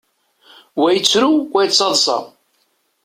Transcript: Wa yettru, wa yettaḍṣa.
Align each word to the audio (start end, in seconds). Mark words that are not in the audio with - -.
Wa 0.79 0.87
yettru, 0.95 1.29
wa 1.53 1.61
yettaḍṣa. 1.63 2.17